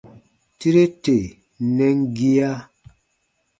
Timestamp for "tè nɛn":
1.03-1.97